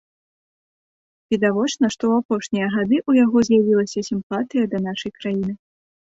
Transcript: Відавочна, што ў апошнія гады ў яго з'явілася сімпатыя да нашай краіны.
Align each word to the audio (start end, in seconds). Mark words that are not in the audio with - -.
Відавочна, 1.33 1.85
што 1.97 2.03
ў 2.07 2.13
апошнія 2.25 2.67
гады 2.77 2.97
ў 3.09 3.25
яго 3.25 3.37
з'явілася 3.51 3.99
сімпатыя 4.09 4.63
да 4.75 4.85
нашай 4.89 5.11
краіны. 5.21 5.51